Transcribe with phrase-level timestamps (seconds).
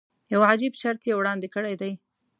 [0.33, 1.91] یو عجیب شرط یې وړاندې کړی دی.